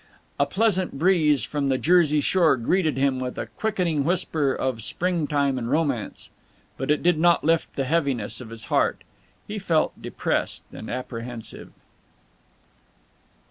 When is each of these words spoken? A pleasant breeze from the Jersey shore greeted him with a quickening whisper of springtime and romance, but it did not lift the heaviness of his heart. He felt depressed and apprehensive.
A 0.39 0.47
pleasant 0.47 0.97
breeze 0.97 1.43
from 1.43 1.67
the 1.67 1.77
Jersey 1.77 2.21
shore 2.21 2.57
greeted 2.57 2.97
him 2.97 3.19
with 3.19 3.37
a 3.37 3.45
quickening 3.45 4.03
whisper 4.03 4.51
of 4.51 4.81
springtime 4.81 5.59
and 5.59 5.69
romance, 5.69 6.31
but 6.75 6.89
it 6.89 7.03
did 7.03 7.19
not 7.19 7.43
lift 7.43 7.75
the 7.75 7.85
heaviness 7.85 8.41
of 8.41 8.49
his 8.49 8.63
heart. 8.73 9.03
He 9.47 9.59
felt 9.59 9.93
depressed 10.01 10.63
and 10.73 10.89
apprehensive. 10.89 11.71